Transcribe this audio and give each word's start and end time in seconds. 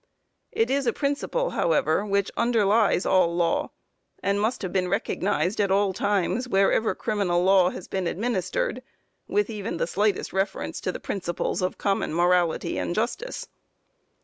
It 0.51 0.71
is 0.71 0.87
a 0.87 0.93
principle, 0.93 1.51
however, 1.51 2.03
which 2.03 2.31
underlies 2.35 3.05
all 3.05 3.35
law, 3.35 3.69
and 4.23 4.41
must 4.41 4.63
have 4.63 4.73
been 4.73 4.87
recognized 4.87 5.61
at 5.61 5.69
all 5.69 5.93
times, 5.93 6.47
wherever 6.47 6.95
criminal 6.95 7.43
law 7.43 7.69
has 7.69 7.87
been 7.87 8.07
administered, 8.07 8.81
with 9.27 9.47
even 9.47 9.77
the 9.77 9.85
slightest 9.85 10.33
reference 10.33 10.81
to 10.81 10.91
the 10.91 10.99
principles 10.99 11.61
of 11.61 11.77
common 11.77 12.15
morality 12.15 12.79
and 12.79 12.95
justice. 12.95 13.47